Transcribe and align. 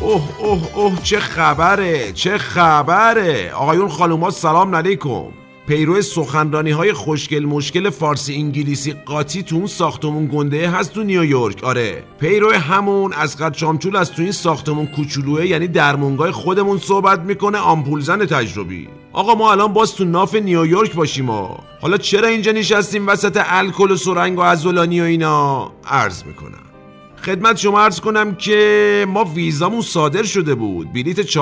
اوه 0.00 0.38
اوه 0.38 0.74
اوه 0.74 1.02
چه 1.02 1.20
خبره 1.20 2.12
چه 2.12 2.38
خبره. 2.38 3.52
آقایون 3.52 3.88
خانوما 3.88 4.30
سلام 4.30 4.74
علیکم. 4.74 5.47
پیرو 5.68 6.02
سخنرانی 6.02 6.70
های 6.70 6.92
خوشگل 6.92 7.44
مشکل 7.44 7.90
فارسی 7.90 8.34
انگلیسی 8.34 8.92
قاطی 8.92 9.42
تو 9.42 9.56
اون 9.56 9.66
ساختمون 9.66 10.28
گنده 10.32 10.70
هست 10.70 10.92
تو 10.92 11.02
نیویورک. 11.02 11.64
آره. 11.64 12.04
پیرو 12.20 12.52
همون 12.52 13.12
از 13.12 13.36
قد 13.36 13.54
شامچول 13.54 13.96
از 13.96 14.12
تو 14.12 14.22
این 14.22 14.32
ساختمون 14.32 14.86
کوچولوه 14.86 15.46
یعنی 15.46 15.68
درمونگای 15.68 16.30
خودمون 16.30 16.78
صحبت 16.78 17.20
می‌کنه 17.20 17.58
آمپول 17.58 18.00
زن 18.00 18.26
تجربی. 18.26 18.88
آقا 19.12 19.34
ما 19.34 19.52
الان 19.52 19.72
باز 19.72 19.94
تو 19.94 20.04
ناف 20.04 20.34
نیویورک 20.34 20.94
باشیم 20.94 21.24
ما 21.24 21.58
حالا 21.80 21.96
چرا 21.96 22.28
اینجا 22.28 22.52
نشستیم 22.52 23.06
وسط 23.06 23.42
الکل 23.46 23.90
و 23.90 23.96
سرنگ 23.96 24.38
و 24.38 24.40
ازولانی 24.40 25.00
و 25.00 25.04
اینا؟ 25.04 25.72
عرض 25.86 26.24
می‌کنم. 26.24 26.67
خدمت 27.28 27.56
شما 27.56 27.80
عرض 27.80 28.00
کنم 28.00 28.34
که 28.34 29.06
ما 29.08 29.24
ویزامون 29.24 29.80
صادر 29.80 30.22
شده 30.22 30.54
بود. 30.54 30.92
بلیت 30.92 31.36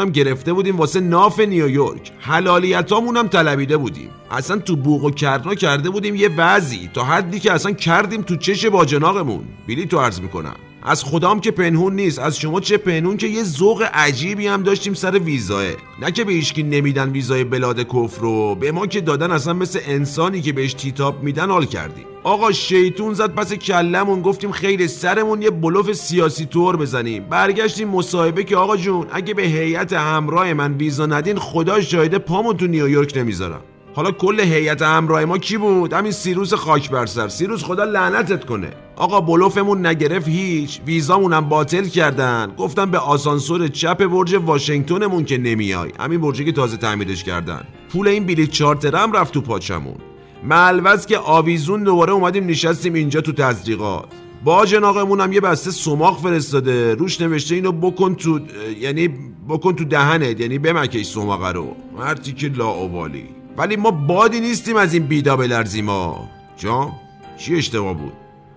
هم 0.00 0.10
گرفته 0.10 0.52
بودیم 0.52 0.76
واسه 0.76 1.00
ناف 1.00 1.40
نیویورک. 1.40 2.12
حلالیتامون 2.20 3.16
هم 3.16 3.28
طلبیده 3.28 3.76
بودیم. 3.76 4.10
اصلا 4.30 4.58
تو 4.58 4.76
بوق 4.76 5.04
و 5.04 5.10
کرنا 5.10 5.54
کرده 5.54 5.90
بودیم 5.90 6.14
یه 6.14 6.30
وضعی 6.36 6.90
تا 6.94 7.04
حدی 7.04 7.40
که 7.40 7.52
اصلا 7.52 7.72
کردیم 7.72 8.22
تو 8.22 8.36
چش 8.36 8.66
باجناقمون. 8.66 9.44
بلیت 9.68 9.92
رو 9.92 9.98
عرض 9.98 10.20
می‌کنم. 10.20 10.56
از 10.84 11.04
خدام 11.04 11.40
که 11.40 11.50
پنهون 11.50 11.94
نیست 11.94 12.18
از 12.18 12.38
شما 12.38 12.60
چه 12.60 12.76
پنهون 12.76 13.16
که 13.16 13.26
یه 13.26 13.44
ذوق 13.44 13.88
عجیبی 13.94 14.46
هم 14.46 14.62
داشتیم 14.62 14.94
سر 14.94 15.18
ویزاه 15.18 15.64
نه 16.00 16.10
که 16.10 16.24
به 16.24 16.32
هیچکی 16.32 16.62
نمیدن 16.62 17.10
ویزای 17.10 17.44
بلاد 17.44 17.80
کفر 17.80 18.20
رو 18.20 18.54
به 18.54 18.72
ما 18.72 18.86
که 18.86 19.00
دادن 19.00 19.30
اصلا 19.30 19.52
مثل 19.52 19.80
انسانی 19.86 20.40
که 20.40 20.52
بهش 20.52 20.74
تیتاب 20.74 21.22
میدن 21.22 21.50
حال 21.50 21.64
کردیم. 21.64 22.04
آقا 22.22 22.52
شیطون 22.52 23.14
زد 23.14 23.34
پس 23.34 23.52
کلمون 23.52 24.22
گفتیم 24.22 24.52
خیلی 24.52 24.88
سرمون 24.88 25.42
یه 25.42 25.50
بلوف 25.50 25.92
سیاسی 25.92 26.46
طور 26.46 26.76
بزنیم. 26.76 27.24
برگشتیم 27.24 27.88
مصاحبه 27.88 28.44
که 28.44 28.56
آقا 28.56 28.76
جون 28.76 29.06
اگه 29.12 29.34
به 29.34 29.42
هیئت 29.42 29.92
همراه 29.92 30.52
من 30.52 30.74
ویزا 30.74 31.06
ندین 31.06 31.38
خدا 31.38 31.80
شاهده 31.80 32.18
پامون 32.18 32.56
تو 32.56 32.66
نیویورک 32.66 33.16
نمی‌ذارم. 33.16 33.60
حالا 33.94 34.10
کل 34.10 34.40
هیئت 34.40 34.82
همراه 34.82 35.24
ما 35.24 35.38
کی 35.38 35.56
بود؟ 35.56 35.92
همین 35.92 36.12
سیروس 36.12 36.54
خاک 36.54 36.90
بر 36.90 37.06
سر. 37.06 37.28
سیروس 37.28 37.64
خدا 37.64 37.84
لعنتت 37.84 38.44
کنه. 38.44 38.70
آقا 38.96 39.20
بلوفمون 39.20 39.86
نگرفت 39.86 40.28
هیچ. 40.28 40.80
ویزامون 40.86 41.32
هم 41.32 41.48
باطل 41.48 41.84
کردن. 41.84 42.52
گفتم 42.58 42.90
به 42.90 42.98
آسانسور 42.98 43.68
چپ 43.68 44.04
برج 44.04 44.34
واشنگتنمون 44.34 45.24
که 45.24 45.38
نمیای. 45.38 45.92
همین 46.00 46.20
برجی 46.20 46.44
که 46.44 46.52
تازه 46.52 46.76
تعمیرش 46.76 47.24
کردن. 47.24 47.60
پول 47.92 48.08
این 48.08 48.26
بلیت 48.26 48.50
چارترم 48.50 49.12
رفت 49.12 49.34
تو 49.34 49.40
پاچمون. 49.40 49.96
ملوز 50.44 51.06
که 51.06 51.18
آویزون 51.18 51.84
دوباره 51.84 52.12
اومدیم 52.12 52.46
نشستیم 52.46 52.94
اینجا 52.94 53.20
تو 53.20 53.32
تزریقات. 53.32 54.04
با 54.44 54.66
جناقمون 54.66 55.20
هم 55.20 55.32
یه 55.32 55.40
بسته 55.40 55.70
سماق 55.70 56.20
فرستاده. 56.20 56.94
روش 56.94 57.20
نوشته 57.20 57.54
اینو 57.54 57.72
بکن 57.72 58.14
تو 58.14 58.40
یعنی 58.80 59.08
بکن 59.48 59.72
تو 59.72 59.84
دهنت. 59.84 60.40
یعنی 60.40 60.58
بمکش 60.58 61.06
سماقه 61.06 61.52
رو. 61.52 61.76
مرتی 61.98 62.32
که 62.32 62.48
لاعبالی 62.48 63.41
ولی 63.56 63.76
ما 63.76 63.90
بادی 63.90 64.40
نیستیم 64.40 64.76
از 64.76 64.94
این 64.94 65.06
بیدا 65.06 65.36
بلرزیم 65.36 65.84
ما 65.84 66.28
جان 66.56 66.92
چی 67.36 67.56
اشتباه 67.56 67.94
بود؟ 67.94 68.12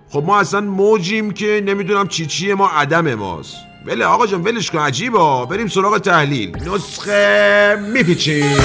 خب 0.09 0.23
ما 0.23 0.39
اصلا 0.39 0.61
موجیم 0.61 1.31
که 1.31 1.63
نمی‌دونم 1.65 2.07
چی 2.07 2.25
چیه 2.25 2.55
ما 2.55 2.67
عدم 2.67 3.16
ماست. 3.16 3.55
بله 3.85 4.05
آقا 4.05 4.27
جان 4.27 4.43
ولش 4.43 4.71
کن 4.71 4.79
عجیبا 4.79 5.45
بریم 5.45 5.67
سراغ 5.67 5.97
تحلیل. 5.97 6.57
نسخه 6.69 7.77
میپیچیم. 7.93 8.57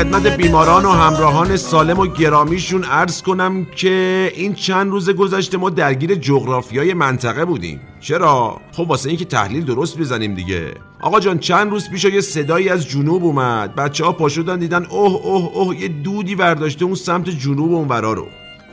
خدمت 0.00 0.26
بیماران 0.26 0.84
و 0.84 0.90
همراهان 0.90 1.56
سالم 1.56 1.98
و 1.98 2.06
گرامیشون 2.06 2.84
عرض 2.84 3.22
کنم 3.22 3.64
که 3.64 4.32
این 4.34 4.54
چند 4.54 4.90
روز 4.90 5.10
گذشته 5.10 5.58
ما 5.58 5.70
درگیر 5.70 6.14
جغرافیای 6.14 6.94
منطقه 6.94 7.44
بودیم. 7.44 7.80
چرا؟ 8.00 8.60
خب 8.72 8.90
واسه 8.90 9.08
اینکه 9.08 9.24
تحلیل 9.24 9.64
درست 9.64 9.98
بزنیم 9.98 10.34
دیگه. 10.34 10.74
آقا 11.00 11.20
جان 11.20 11.38
چند 11.38 11.70
روز 11.70 11.90
پیش 11.90 12.04
یه 12.04 12.20
صدایی 12.20 12.68
از 12.68 12.88
جنوب 12.88 13.24
اومد. 13.24 13.74
بچه 13.74 14.04
ها 14.04 14.12
پاشدن 14.12 14.58
دیدن 14.58 14.84
اوه 14.84 15.26
اوه 15.26 15.56
اوه 15.56 15.80
یه 15.80 15.88
دودی 15.88 16.34
برداشته 16.34 16.84
اون 16.84 16.94
سمت 16.94 17.30
جنوب 17.30 17.72
اونورا 17.72 18.12
رو. 18.12 18.26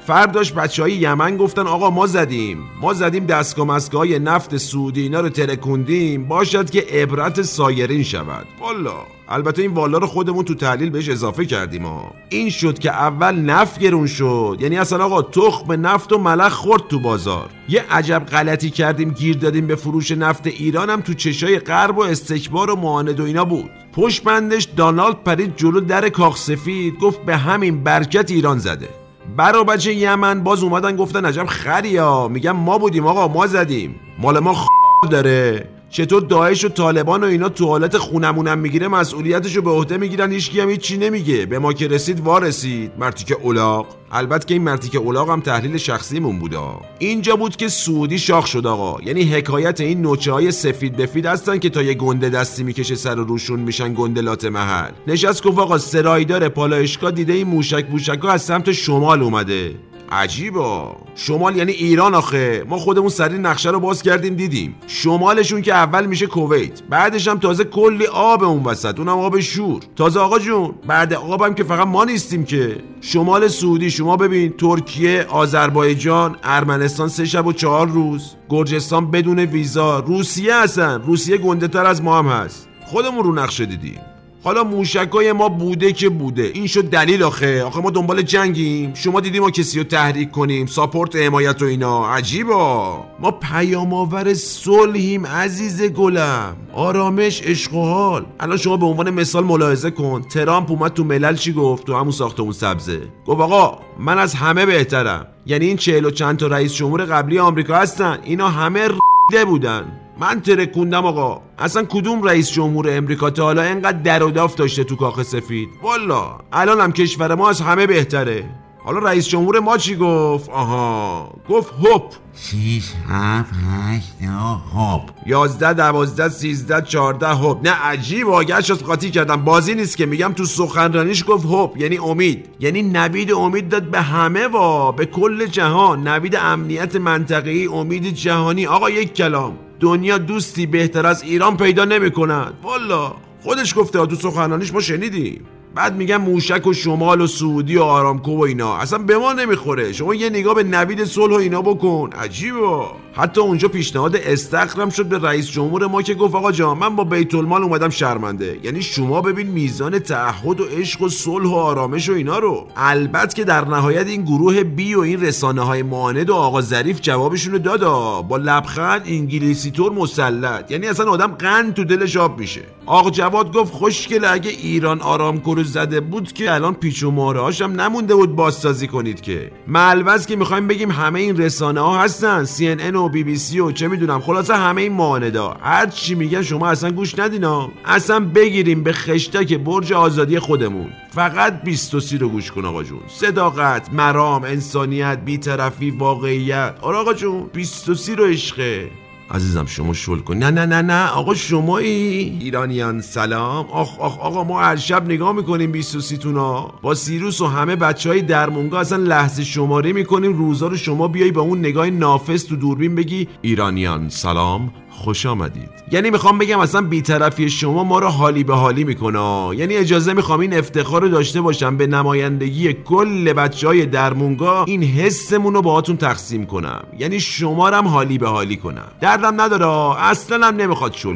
فرداش 0.07 0.51
بچه 0.53 0.81
های 0.81 0.93
یمن 0.93 1.37
گفتن 1.37 1.67
آقا 1.67 1.89
ما 1.89 2.07
زدیم. 2.07 2.57
ما 2.81 2.93
زدیم 2.93 3.25
دستگاه 3.25 3.67
مسگاه 3.67 4.07
نفت 4.07 4.57
سعودی 4.57 5.01
اینا 5.01 5.19
رو 5.19 5.29
ترکوندیم. 5.29 6.27
باشد 6.27 6.69
که 6.69 6.85
عبرت 6.91 7.41
سایرین 7.41 8.03
شود. 8.03 8.47
والا. 8.59 9.16
البته 9.29 9.61
این 9.61 9.71
والا 9.71 9.97
رو 9.97 10.07
خودمون 10.07 10.45
تو 10.45 10.55
تحلیل 10.55 10.89
بهش 10.89 11.09
اضافه 11.09 11.45
کردیم 11.45 11.85
ها 11.85 12.11
این 12.29 12.49
شد 12.49 12.79
که 12.79 12.91
اول 12.91 13.35
نفت 13.35 13.79
گرون 13.79 14.07
شد. 14.07 14.57
یعنی 14.59 14.77
اصلا 14.77 15.05
آقا 15.05 15.21
تخم 15.21 15.87
نفت 15.87 16.13
و 16.13 16.17
ملخ 16.17 16.53
خورد 16.53 16.87
تو 16.87 16.99
بازار. 16.99 17.49
یه 17.69 17.83
عجب 17.91 18.25
غلطی 18.25 18.69
کردیم 18.69 19.09
گیر 19.11 19.37
دادیم 19.37 19.67
به 19.67 19.75
فروش 19.75 20.11
نفت 20.11 20.47
ایران 20.47 20.89
هم 20.89 21.01
تو 21.01 21.13
چشای 21.13 21.59
غرب 21.59 21.97
و 21.97 22.01
استکبار 22.01 22.71
و 22.71 22.75
معاند 22.75 23.19
و 23.19 23.23
اینا 23.23 23.45
بود. 23.45 23.69
پشت 23.93 24.23
بندش 24.23 24.63
دانالد 24.63 25.23
پرید 25.23 25.55
جلو 25.55 25.79
در 25.79 26.09
کاخ 26.09 26.37
سفید 26.37 26.99
گفت 26.99 27.25
به 27.25 27.37
همین 27.37 27.83
برکت 27.83 28.31
ایران 28.31 28.57
زده. 28.57 28.89
برا 29.37 29.63
بچه 29.63 29.93
یمن 29.93 30.43
باز 30.43 30.63
اومدن 30.63 30.95
گفتن 30.95 31.25
عجب 31.25 31.45
خریا 31.45 32.27
میگم 32.27 32.51
ما 32.51 32.77
بودیم 32.77 33.07
آقا 33.07 33.27
ما 33.27 33.47
زدیم. 33.47 33.95
مال 34.19 34.39
ما 34.39 34.53
خ... 34.53 34.67
داره. 35.11 35.69
چطور 35.89 36.21
داعش 36.21 36.65
و 36.65 36.69
طالبان 36.69 37.23
و 37.23 37.27
اینا 37.27 37.49
تو 37.49 37.67
حالت 37.67 37.97
خونمونم 37.97 38.59
می‌گیره 38.59 38.87
مسئولیتشو 38.87 39.61
به 39.61 39.71
عهده 39.71 39.97
می‌گیرن 39.97 40.31
هیچکی 40.31 40.59
هم 40.59 40.69
هیچی 40.69 40.97
نمیگه. 40.97 41.45
به 41.45 41.59
ما 41.59 41.73
که 41.73 41.87
رسید 41.87 42.19
وارسید 42.19 42.91
مرتیک 42.99 43.33
اولاق 43.41 43.87
البته 44.11 44.45
که 44.45 44.53
این 44.53 44.63
مرتیک 44.63 44.95
اولاق 44.95 45.29
هم 45.29 45.41
تحلیل 45.41 45.77
شخصیمون 45.77 46.39
بودا. 46.39 46.81
اینجا 46.99 47.35
بود 47.35 47.55
که 47.55 47.67
سعودی 47.67 48.19
شاخ 48.19 48.45
شد 48.45 48.67
آقا. 48.67 49.01
یعنی 49.03 49.23
حکایت 49.23 49.81
این 49.81 50.01
نوچه 50.01 50.31
های 50.31 50.51
سفید 50.51 50.97
بفید 50.97 51.25
هستن 51.25 51.59
که 51.59 51.69
تا 51.69 51.81
یه 51.83 51.93
گنده 51.93 52.29
دستی 52.29 52.63
می‌کشه 52.63 52.95
سر 52.95 53.15
روشون 53.15 53.59
میشن 53.59 53.93
گندلات 53.93 54.45
محل. 54.45 54.91
نشست 55.07 55.43
گفت 55.43 55.59
آقا 55.59 55.77
سرایدار 55.77 56.49
پالایشگاه 56.49 57.11
دیده 57.11 57.33
این 57.33 57.47
موشک 57.47 57.85
موشک 57.91 58.25
از 58.25 58.41
سمت 58.41 58.71
شمال 58.71 59.23
اومده. 59.23 59.75
عجیبا 60.11 60.95
شمال 61.15 61.57
یعنی 61.57 61.71
ایران 61.71 62.15
آخه. 62.15 62.63
ما 62.69 62.77
خودمون 62.77 63.09
سری 63.09 63.37
نقشه 63.37 63.69
رو 63.69 63.79
باز 63.79 64.03
کردیم 64.03 64.35
دیدیم. 64.35 64.75
شمالشون 64.87 65.61
که 65.61 65.73
اول 65.73 66.05
میشه 66.05 66.27
کویت. 66.27 66.81
بعدش 66.89 67.27
هم 67.27 67.37
تازه 67.37 67.63
کلی 67.63 68.05
آب 68.05 68.43
اون 68.43 68.63
وسط. 68.63 68.99
اونم 68.99 69.17
آب 69.17 69.39
شور. 69.39 69.81
تازه 69.95 70.19
آقا 70.19 70.39
جون 70.39 70.73
بعد 70.87 71.13
آبم 71.13 71.53
که 71.53 71.63
فقط 71.63 71.87
ما 71.87 72.03
نیستیم 72.03 72.45
که. 72.45 72.77
شمال 73.01 73.47
سعودی 73.47 73.91
شما 73.91 74.17
ببین 74.17 74.53
ترکیه 74.57 75.25
آذربایجان 75.29 76.37
ارمنستان 76.43 77.07
سه 77.07 77.25
شب 77.25 77.47
و 77.47 77.53
چهار 77.53 77.87
روز. 77.87 78.35
گرجستان 78.49 79.11
بدون 79.11 79.39
ویزا. 79.39 79.99
روسیه 79.99 80.55
هستن 80.55 81.01
روسیه 81.01 81.37
گنده 81.37 81.67
تر 81.67 81.85
از 81.85 82.03
ما 82.03 82.19
هم 82.19 82.27
هست. 82.27 82.67
خودمون 82.85 83.23
رو 83.23 83.35
نقشه 83.35 83.65
دیدیم. 83.65 84.01
حالا 84.43 84.63
موشکای 84.63 85.31
ما 85.31 85.49
بوده 85.49 85.93
که 85.93 86.09
بوده. 86.09 86.51
این 86.53 86.67
شد 86.67 86.89
دلیل 86.89 87.23
آخه. 87.23 87.63
آخه 87.63 87.81
ما 87.81 87.89
دنبال 87.89 88.21
جنگیم. 88.21 88.93
شما 88.93 89.19
دیدیم 89.19 89.41
ما 89.41 89.51
کسی 89.51 89.77
رو 89.77 89.83
تحریک 89.83 90.31
کنیم. 90.31 90.65
ساپورت 90.65 91.15
حمایت 91.15 91.61
و 91.61 91.65
اینا. 91.65 92.07
عجیبا. 92.07 93.03
ما 93.19 93.31
پیام 93.31 93.93
آور 93.93 94.33
صلحیم 94.33 95.25
عزیز 95.25 95.83
گلم. 95.83 96.57
آرامش 96.73 97.41
عشق 97.41 97.73
و 97.73 97.85
حال. 97.85 98.25
الان 98.39 98.57
شما 98.57 98.77
به 98.77 98.85
عنوان 98.85 99.09
مثال 99.09 99.43
ملاحظه 99.43 99.91
کن. 99.91 100.21
ترامپ 100.21 100.71
اومد 100.71 100.93
تو 100.93 101.03
ملل 101.03 101.35
چی 101.35 101.53
گفت؟ 101.53 101.85
تو 101.85 101.95
همون 101.95 102.11
ساختمون 102.11 102.51
سبزه. 102.51 103.01
گفت 103.25 103.41
آقا 103.41 103.79
من 103.99 104.19
از 104.19 104.33
همه 104.33 104.65
بهترم. 104.65 105.27
یعنی 105.45 105.65
این 105.65 105.77
چهل 105.77 106.05
و 106.05 106.11
چند 106.11 106.37
تا 106.37 106.47
رئیس 106.47 106.73
جمهور 106.73 107.05
قبلی 107.05 107.39
آمریکا 107.39 107.75
هستن. 107.75 108.19
اینا 108.23 108.49
همه 108.49 108.87
ریده 108.87 109.45
بودن. 109.45 109.99
من 110.19 110.41
ترکوندم 110.41 111.05
آقا. 111.05 111.41
اصلا 111.59 111.83
کدوم 111.83 112.23
رئیس 112.23 112.51
جمهور 112.51 112.97
امریکا 112.97 113.29
تا 113.29 113.43
حالا 113.43 113.61
اینقدر 113.61 113.97
در 113.97 114.23
و 114.23 114.31
داف 114.31 114.55
داشته 114.55 114.83
تو 114.83 114.95
کاخ 114.95 115.23
سفید؟ 115.23 115.69
والا 115.83 116.39
الان 116.53 116.81
هم 116.81 116.91
کشور 116.91 117.35
ما 117.35 117.49
از 117.49 117.61
همه 117.61 117.87
بهتره. 117.87 118.49
حالا 118.83 118.99
رئیس 118.99 119.27
جمهور 119.27 119.59
ما 119.59 119.77
چی 119.77 119.95
گفت؟ 119.95 120.49
آها 120.49 121.33
گفت 121.49 121.73
هپ 121.73 122.03
شیش 122.35 122.93
هفت 123.09 123.53
هشت 123.53 124.13
نه 124.21 124.57
خب 124.73 125.01
یازده 125.25 125.73
دوازده 125.73 126.29
سیزده 126.29 126.81
چارده 126.81 127.27
هپ 127.27 127.57
نه 127.63 127.69
عجیب 127.69 128.29
آگهش 128.29 128.71
از 128.71 128.83
قاطی 128.83 129.11
کردم. 129.11 129.43
بازی 129.43 129.75
نیست 129.75 129.97
که 129.97 130.05
میگم 130.05 130.33
تو 130.33 130.45
سخنرانیش 130.45 131.23
گفت 131.27 131.45
هپ 131.45 131.81
یعنی 131.81 131.97
امید. 131.97 132.49
یعنی 132.59 132.81
نوید 132.81 133.31
امید 133.31 133.69
داد 133.69 133.83
به 133.83 134.01
همه 134.01 134.47
وا 134.47 134.91
به 134.91 135.05
کل 135.05 135.45
جهان. 135.45 136.07
نوید 136.07 136.35
امنیت 136.35 136.95
منطقه‌ای 136.95 137.65
امید 137.65 138.13
جهانی. 138.13 138.67
آقا 138.67 138.89
یک 138.89 139.13
کلام. 139.13 139.57
دنیا 139.79 140.17
دوستی 140.17 140.65
بهتر 140.65 141.05
از 141.05 141.23
ایران 141.23 141.57
پیدا 141.57 141.85
نمی‌کند. 141.85 142.53
والا 142.63 143.13
خودش 143.43 143.77
گفته 143.77 144.05
تو 144.05 144.15
سخنرانیش 144.15 144.73
ما 144.73 144.79
شنیدیم. 144.81 145.45
بعد 145.75 145.95
میگن 145.95 146.17
موشک 146.17 146.67
و 146.67 146.73
شمال 146.73 147.21
و 147.21 147.27
سعودی 147.27 147.77
و 147.77 147.81
آرامکو 147.81 148.37
و 148.37 148.41
اینا. 148.41 148.77
اصلا 148.77 148.99
به 148.99 149.17
ما 149.17 149.33
نمی‌خوره. 149.33 149.93
شما 149.93 150.15
یه 150.15 150.29
نگاه 150.29 150.55
به 150.55 150.63
نوید 150.63 151.03
صلح 151.03 151.33
و 151.33 151.37
اینا 151.37 151.61
بکن. 151.61 152.09
عجیبه. 152.13 152.81
حتی 153.17 153.41
اونجا 153.41 153.67
پیشنهاد 153.67 154.15
استخرم 154.15 154.89
شد 154.89 155.05
به 155.05 155.17
رئیس 155.17 155.49
جمهور 155.49 155.87
ما 155.87 156.01
که 156.01 156.13
گفت 156.13 156.35
آقا 156.35 156.51
جان 156.51 156.77
من 156.77 156.95
با 156.95 157.03
بیت 157.03 157.35
المال 157.35 157.63
اومدم 157.63 157.89
شرمنده. 157.89 158.59
یعنی 158.63 158.81
شما 158.81 159.21
ببین 159.21 159.47
میزان 159.47 159.99
تعهد 159.99 160.61
و 160.61 160.65
عشق 160.65 161.01
و 161.01 161.09
صلح 161.09 161.49
و 161.49 161.53
آرامش 161.55 162.09
و 162.09 162.13
اینا 162.13 162.39
رو. 162.39 162.67
البته 162.75 163.35
که 163.35 163.43
در 163.43 163.65
نهایت 163.65 164.07
این 164.07 164.21
گروه 164.21 164.63
بی 164.63 164.95
و 164.95 164.99
این 164.99 165.21
رسانه 165.21 165.61
های 165.61 165.83
معاند 165.83 166.29
و 166.29 166.35
آقا 166.35 166.61
ظریف 166.61 167.01
جوابشون 167.01 167.53
رو 167.53 167.59
دادا 167.59 168.21
با 168.21 168.37
لبخند 168.37 169.01
انگلیسی 169.05 169.71
طور 169.71 169.91
مسلط. 169.91 170.71
یعنی 170.71 170.87
اصلا 170.87 171.11
آدم 171.11 171.27
قند 171.27 171.73
تو 171.73 171.83
دلش 171.83 172.17
آب 172.17 172.39
میشه. 172.39 172.61
آقا 172.85 173.09
جواد 173.09 173.53
گفت 173.53 173.73
خوشگل 173.73 174.25
اگه 174.25 174.49
ایران 174.49 175.01
آرامکو 175.01 175.55
رو 175.55 175.63
زده 175.63 175.99
بود 175.99 176.33
که 176.33 176.53
الان 176.53 176.73
پیچ 176.73 177.03
و 177.03 177.11
مهره 177.11 177.53
هم 177.61 177.81
نمونده 177.81 178.15
بود 178.15 178.35
بازسازی 178.35 178.87
کنید 178.87 179.21
که. 179.21 179.51
ملوز 179.67 180.25
که 180.25 180.35
می‌خوایم 180.35 180.67
بگیم 180.67 180.91
همه 180.91 181.19
این 181.19 181.37
رسانه 181.37 181.79
ها 181.79 181.99
هستن 181.99 182.45
CNN 182.45 182.95
و 182.95 183.06
بی 183.09 183.23
بی 183.23 183.35
سی 183.35 183.59
و 183.59 183.71
چه 183.71 183.87
می‌دونم 183.87 184.19
خلاصه 184.21 184.55
همه 184.55 184.81
این 184.81 184.93
معاندا 184.93 185.57
هر 185.61 185.85
چی 185.85 186.15
میگن 186.15 186.41
شما 186.41 186.67
اصلا 186.69 186.91
گوش 186.91 187.19
ندینا 187.19 187.71
اصلا 187.85 188.19
بگیریم 188.19 188.83
به 188.83 188.93
خشتک 188.93 189.53
برج 189.53 189.93
آزادی 189.93 190.39
خودمون. 190.39 190.89
فقط 191.11 191.61
23 191.63 192.17
رو 192.17 192.29
گوش 192.29 192.51
کن 192.51 192.65
آقا 192.65 192.83
جون. 192.83 192.99
صداقت 193.07 193.93
مرام 193.93 194.43
انسانیت 194.43 195.19
بیطرفی 195.25 195.91
واقعیت. 195.91 196.75
آره 196.81 196.97
آقا 196.97 197.13
جون 197.13 197.49
23 197.53 198.15
رو 198.15 198.25
عشقه. 198.25 198.89
عزیزم 199.31 199.65
شما 199.65 199.93
شل 199.93 200.19
کن. 200.19 200.37
نه 200.37 200.51
نه 200.51 200.65
نه 200.65 200.81
نه. 200.81 201.07
آقا 201.09 201.33
شمایی. 201.33 202.37
ایرانیان 202.41 203.01
سلام. 203.01 203.65
آخ 203.71 203.99
آخ 203.99 204.19
آقا 204.19 204.43
ما 204.43 204.61
هر 204.61 204.75
شب 204.75 205.05
نگاه 205.05 205.31
می‌کنیم 205.31 205.71
23 205.71 206.17
تونا 206.17 206.73
با 206.81 206.95
سیروس 206.95 207.41
و 207.41 207.47
همه 207.47 207.75
بچه 207.75 208.09
های 208.09 208.21
درمونگا 208.21 208.79
اصلا 208.79 209.03
لحظه 209.03 209.43
شماره 209.43 209.93
می‌کنیم. 209.93 210.33
روزا 210.33 210.67
رو 210.67 210.77
شما 210.77 211.07
بیای 211.07 211.31
با 211.31 211.41
اون 211.41 211.59
نگاه 211.59 211.89
نافس 211.89 212.43
تو 212.43 212.55
دوربین 212.55 212.95
بگی. 212.95 213.27
ایرانیان 213.41 214.09
سلام. 214.09 214.73
خوش 214.97 215.25
آمدید. 215.25 215.69
یعنی 215.91 216.09
می‌خوام 216.09 216.37
بگم 216.37 216.59
اصلا 216.59 216.81
بیطرفی 216.81 217.49
شما 217.49 217.83
ما 217.83 217.99
رو 217.99 218.07
حالی 218.07 218.43
به 218.43 218.55
حالی 218.55 218.83
می‌کنه. 218.83 219.55
یعنی 219.55 219.75
اجازه 219.75 220.13
می‌خوام 220.13 220.39
این 220.39 220.57
افتخار 220.57 221.01
رو 221.01 221.09
داشته 221.09 221.41
باشم 221.41 221.77
به 221.77 221.87
نمایندگی 221.87 222.73
کل 222.73 223.33
بچه 223.33 223.67
های 223.67 223.85
درمونگا 223.85 224.63
این 224.63 224.83
حسمون 224.83 225.53
رو 225.53 225.61
باهاتون 225.61 225.97
تقسیم 225.97 226.45
کنم. 226.45 226.83
یعنی 226.97 227.19
شما 227.19 227.67
هم 227.67 227.87
حالی 227.87 228.17
به 228.17 228.27
حالی 228.27 228.57
کنم. 228.57 228.87
دردم 229.01 229.41
نداره. 229.41 230.01
اصلا 230.01 230.47
هم 230.47 230.55
نمی‌خواد 230.55 230.93
شل 230.93 231.15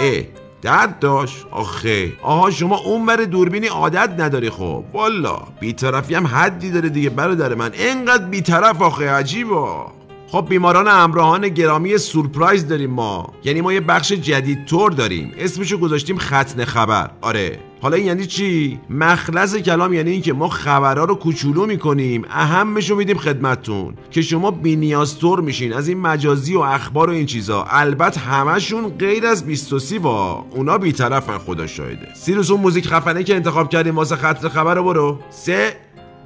اه 0.00 0.22
درد 0.62 0.98
داشت؟ 0.98 1.46
آخه. 1.50 2.12
آها 2.22 2.50
شما 2.50 2.76
اون 2.76 3.06
بر 3.06 3.16
دوربینی 3.16 3.66
عادت 3.66 4.10
نداری 4.18 4.50
خب. 4.50 4.84
والا 4.92 5.38
بیطرفی 5.60 6.14
هم 6.14 6.26
حدی 6.26 6.70
داره 6.70 6.88
دیگه 6.88 7.10
برادر 7.10 7.54
من. 7.54 7.72
اینقدر 7.72 8.24
بیطرف 8.24 8.82
آخه 8.82 9.10
عجیبا. 9.10 9.97
خب 10.30 10.46
بیماران 10.48 10.88
همراهان 10.88 11.48
گرامی 11.48 11.98
سورپرایز 11.98 12.68
داریم 12.68 12.90
ما. 12.90 13.32
یعنی 13.44 13.60
ما 13.60 13.72
یه 13.72 13.80
بخش 13.80 14.12
جدید 14.12 14.64
تور 14.64 14.90
داریم. 14.92 15.32
اسمشو 15.38 15.78
گذاشتیم 15.78 16.18
ختن 16.18 16.64
خبر. 16.64 17.10
آره. 17.20 17.58
حالا 17.82 17.96
این 17.96 18.06
یعنی 18.06 18.26
چی؟ 18.26 18.80
مخلص 18.90 19.56
کلام 19.56 19.92
یعنی 19.92 20.10
اینکه 20.10 20.32
ما 20.32 20.48
خبرها 20.48 21.04
رو 21.04 21.14
کوچولو 21.14 21.66
می‌کنیم 21.66 22.24
اهمشو 22.30 22.96
میدیم 22.96 23.16
خدمتتون. 23.18 23.94
که 24.10 24.22
شما 24.22 24.50
بینیازتور 24.50 25.40
میشین. 25.40 25.72
از 25.72 25.88
این 25.88 26.00
مجازی 26.00 26.54
و 26.54 26.60
اخبار 26.60 27.10
و 27.10 27.12
این 27.12 27.26
چیزا. 27.26 27.66
البته 27.70 28.20
همشون 28.20 28.88
غیر 28.88 29.26
از 29.26 29.46
23 29.46 29.98
با 29.98 30.46
اونا 30.50 30.78
بیطرفن 30.78 31.38
خدا 31.38 31.66
شاهده. 31.66 32.08
سیروس 32.14 32.50
اون 32.50 32.60
موزیک 32.60 32.86
خفنه 32.86 33.24
که 33.24 33.34
انتخاب 33.34 33.68
کردیم 33.68 33.96
واسه 33.96 34.16
ختن 34.16 34.48
خبر 34.48 34.74
رو 34.74 34.84
برو. 34.84 35.18
سه 35.30 35.76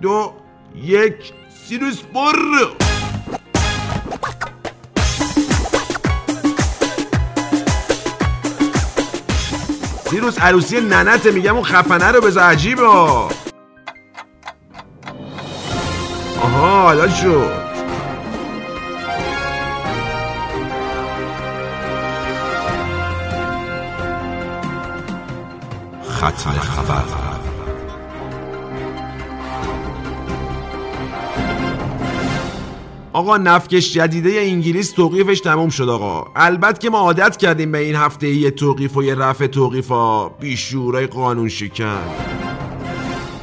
دو 0.00 0.32
یک. 0.84 1.32
سیروس 1.68 2.02
برو! 2.14 2.91
سیروس 10.22 10.38
عروسی 10.38 10.80
ننته 10.80 11.30
میگم 11.30 11.54
اون 11.54 11.64
خفنه 11.64 12.12
رو 12.12 12.20
بذار 12.20 12.42
عجیبه. 12.42 12.86
آها 16.42 16.82
حالا 16.82 17.08
شد. 17.08 17.62
ختم 26.10 26.50
خبر. 26.50 27.31
آقا 33.12 33.36
نفکش 33.36 33.92
جدیده 33.92 34.30
انگلیس 34.40 34.92
توقیفش 34.92 35.40
تموم 35.40 35.68
شد 35.68 35.88
آقا. 35.88 36.30
البته 36.36 36.78
که 36.78 36.90
ما 36.90 36.98
عادت 36.98 37.36
کردیم 37.36 37.72
به 37.72 37.78
این 37.78 37.94
هفته 37.94 38.28
یه 38.28 38.50
توقیف 38.50 38.96
و 38.96 39.02
یه 39.02 39.14
رفع 39.14 39.46
توقیف 39.46 39.88
ها 39.88 40.28
بیشورای 40.40 41.06
قانون 41.06 41.48
شکن. 41.48 41.98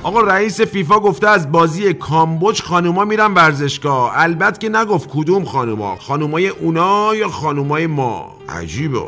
آقا 0.03 0.21
رئیس 0.21 0.61
فیفا 0.61 0.99
گفته 0.99 1.27
از 1.27 1.51
بازی 1.51 1.93
کامبوج 1.93 2.61
خانوما 2.61 3.05
میرن 3.05 3.33
ورزشگاه. 3.33 4.11
البته 4.15 4.59
که 4.59 4.69
نگفت 4.69 5.09
کدوم 5.13 5.45
خانوما 5.45 5.95
خانومای 5.95 6.47
اونا 6.47 7.15
یا 7.15 7.27
خانومای 7.27 7.87
ما. 7.87 8.35
عجیبه. 8.49 9.03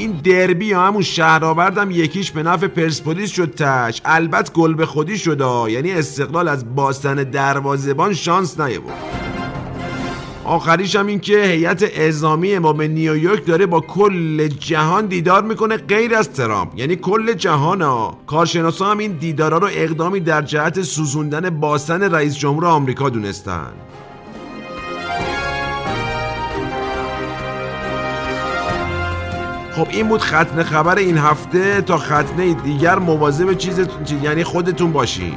این 0.00 0.20
دربی 0.24 0.66
یا 0.66 0.82
همون 0.82 1.02
شهرآوردم 1.02 1.90
یکیش 1.90 2.30
به 2.30 2.42
نفع 2.42 2.66
پرسپولیس 2.66 3.30
شد 3.30 3.54
تش. 3.54 4.00
البته 4.04 4.52
گل 4.52 4.74
به 4.74 4.86
خودی 4.86 5.18
شد 5.18 5.40
یعنی 5.68 5.92
استقلال 5.92 6.48
از 6.48 6.74
باستن 6.74 7.14
دروازبان 7.14 8.14
شانس 8.14 8.60
نیاورد. 8.60 8.94
آخریش 10.44 10.96
هم 10.96 11.06
این 11.06 11.20
که 11.20 11.42
هیئت 11.42 11.82
اعزامی 11.82 12.58
ما 12.58 12.72
به 12.72 12.88
نیویورک 12.88 13.46
داره 13.46 13.66
با 13.66 13.80
کل 13.80 14.48
جهان 14.48 15.06
دیدار 15.06 15.42
می‌کنه 15.42 15.76
غیر 15.76 16.14
از 16.14 16.32
ترامپ. 16.32 16.72
یعنی 16.76 16.96
کل 16.96 17.32
جهان 17.32 17.82
ها. 17.82 18.18
کارشناسا 18.26 18.90
هم 18.90 18.98
این 18.98 19.12
دیدارا 19.12 19.58
رو 19.58 19.68
اقدامی 19.70 20.20
در 20.20 20.42
جهت 20.42 20.82
سوزوندن 20.82 21.50
باستن 21.50 22.02
رئیس 22.02 22.38
جمهور 22.38 22.66
آمریکا 22.66 23.08
دونستن. 23.08 23.72
خب 29.72 29.86
این 29.90 30.08
بود 30.08 30.20
ختنه 30.20 30.62
خبر 30.62 30.98
این 30.98 31.18
هفته 31.18 31.80
تا 31.80 31.98
ختنه 31.98 32.54
دیگر 32.54 32.98
مواظب 32.98 33.54
چیز 33.54 33.80
یعنی 34.22 34.44
خودتون 34.44 34.92
باشید 34.92 35.34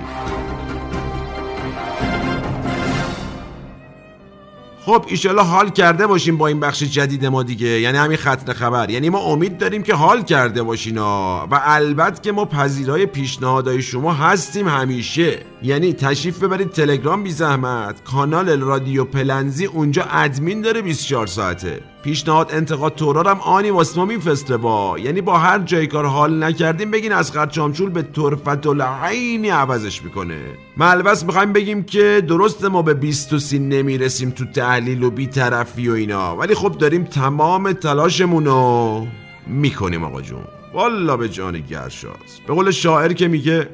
خب 4.86 5.06
ایشالا 5.08 5.44
حال 5.44 5.70
کرده 5.70 6.08
باشیم 6.08 6.38
با 6.38 6.48
این 6.48 6.60
بخش 6.60 6.84
جدید 6.84 7.26
ما 7.26 7.44
دیگه. 7.44 7.68
یعنی 7.68 7.98
همین 7.98 8.18
ختن 8.18 8.54
خبر. 8.54 8.90
یعنی 8.90 9.10
ما 9.10 9.20
امید 9.20 9.58
داریم 9.58 9.84
که 9.84 9.94
حال 9.94 10.22
کرده 10.22 10.64
باشین 10.64 10.98
و 10.98 11.48
البته 11.52 12.22
که 12.22 12.32
ما 12.32 12.46
پذیرای 12.46 13.06
پیشنهادهای 13.06 13.82
شما 13.82 14.14
هستیم 14.14 14.68
همیشه. 14.68 15.40
یعنی 15.62 15.94
تشریف 15.94 16.44
ببرید 16.44 16.70
تلگرام 16.70 17.24
بی 17.24 17.32
زحمت. 17.32 18.04
کانال 18.04 18.62
رادیو 18.62 19.06
پلنزی 19.06 19.66
اونجا 19.66 20.04
ادمین 20.12 20.62
داره 20.62 20.82
24 20.82 21.28
ساعته. 21.28 21.93
پیشنهاد 22.04 22.52
انتقاد 22.54 22.96
تورار 22.96 23.28
هم 23.28 23.40
آنی 23.40 23.70
واسه 23.70 24.00
ما 24.00 24.58
با 24.58 25.00
یعنی 25.00 25.22
با 25.22 25.38
هر 25.38 25.60
جای 25.60 25.88
کار 25.88 26.06
حال 26.06 26.44
نکردیم 26.44 26.92
بگین 26.92 27.12
از 27.12 27.32
چامچول 27.52 27.90
به 27.90 28.02
طرفت 28.02 28.68
العینی 28.68 29.50
عوضش 29.50 30.04
می‌کنه. 30.04 30.40
ملبس 30.78 31.24
می‌خوایم 31.24 31.54
بگیم 31.54 31.84
که 31.84 32.24
درست 32.28 32.66
ما 32.66 32.82
به 32.82 32.94
23 32.94 33.60
نمی‌رسیم 33.60 34.30
تو 34.30 34.46
تحلیل 34.46 35.04
و 35.04 35.10
بیطرفی 35.10 35.90
و 35.90 35.94
اینا. 35.94 36.38
ولی 36.38 36.56
خب 36.56 36.78
داریم 36.78 37.04
تمام 37.04 37.72
تلاشمون 37.72 38.46
رو 38.46 39.08
می‌کنیم 39.48 40.04
آقا 40.04 40.22
جون. 40.22 40.44
والا 40.74 41.18
به 41.18 41.30
جان 41.30 41.60
گرشاست 41.60 42.42
به 42.48 42.54
قول 42.54 42.72
شاعر 42.72 43.14
که 43.14 43.28
میگه 43.28 43.70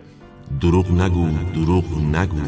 دروغ 0.61 0.91
نگو 0.91 1.29
دروغ 1.55 1.85
نگو. 2.15 2.41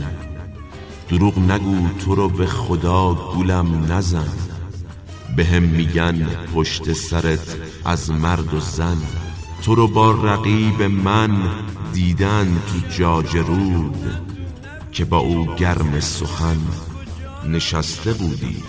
دروغ 1.10 1.40
نگو 1.40 1.76
تو 2.06 2.16
رو 2.16 2.30
به 2.30 2.46
خدا 2.46 3.14
گولم 3.36 3.86
نزن. 3.90 4.51
به 5.36 5.46
هم 5.46 5.64
میگن 5.64 6.28
پشت 6.56 6.94
سرت 6.94 7.56
از 7.86 8.12
مرد 8.12 8.54
و 8.54 8.60
زن. 8.60 8.98
تو 9.64 9.76
رو 9.76 9.88
با 9.88 10.12
رقیب 10.12 10.82
من 10.84 11.32
دیدن 11.94 12.62
تو 12.68 12.94
جاج 12.98 13.38
رود 13.38 13.96
که 14.92 15.06
با 15.06 15.18
او 15.18 15.56
گرم 15.56 16.00
سخن 16.00 16.58
نشسته 17.50 18.14
بودی. 18.14 18.64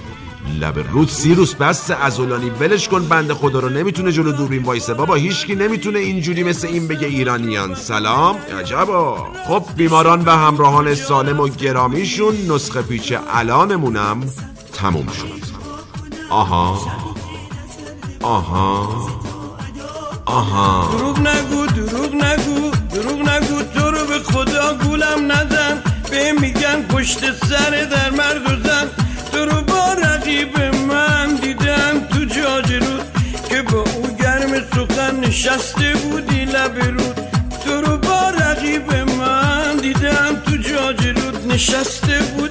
لب 0.60 0.78
رود 0.78 1.08
سیروس 1.08 1.54
بس 1.54 1.90
ازولانی 1.90 2.50
ولش 2.50 2.88
کن 2.88 3.08
بند 3.08 3.32
خدا 3.32 3.60
رو 3.60 3.68
نمی‌تونه 3.68 4.12
جلو 4.12 4.32
دوربین 4.32 4.62
وایسه. 4.62 4.94
بابا 4.94 5.14
هیچکی 5.14 5.54
نمی‌تونه 5.54 5.98
اینجوری 5.98 6.42
مثل 6.42 6.66
این 6.66 6.88
بگه 6.88 7.06
ایرانیان. 7.06 7.74
سلام. 7.74 8.36
عجبا. 8.60 9.28
خب 9.46 9.64
بیماران 9.76 10.24
و 10.24 10.30
همراهان 10.30 10.94
سالم 10.94 11.40
و 11.40 11.48
گرامیشون 11.48 12.34
نسخه 12.50 12.82
پیچ 12.82 13.14
الانمونم 13.28 14.20
تموم 14.72 15.06
شد. 15.06 15.51
آها. 16.32 16.78
آها. 18.22 18.88
آها. 20.26 20.88
دروغ 20.92 21.18
نگو 21.18 21.66
دروغ 21.66 22.14
نگو 22.14 22.70
دروغ 22.94 23.20
نگو 23.28 23.62
تو 23.74 23.90
رو 23.90 24.06
به 24.06 24.18
خدا 24.18 24.74
گولم 24.74 25.32
نزن. 25.32 25.82
به 26.10 26.32
میگن 26.32 26.82
پشت 26.82 27.18
سر 27.18 27.70
در 27.70 28.10
مرد 28.10 28.42
و 28.46 28.68
زن. 28.68 28.86
تو 29.32 29.38
رو 29.44 29.60
با 29.62 29.92
رقیب 29.92 30.58
من 30.88 31.34
دیدم 31.34 32.00
تو 32.10 32.24
جاج 32.24 32.72
رود. 32.72 33.04
که 33.48 33.62
با 33.62 33.78
او 33.78 34.16
گرم 34.20 34.52
سخن 34.74 35.20
نشسته 35.20 35.92
بودی 35.94 36.44
لب 36.44 36.78
رود. 36.78 37.20
تو 37.64 37.80
رو 37.80 37.96
با 37.96 38.30
رقیب 38.30 38.92
من 38.94 39.76
دیدم 39.76 40.36
تو 40.46 40.56
جاج 40.56 41.06
رود. 41.06 41.52
نشسته 41.52 42.18
رود 42.18 42.41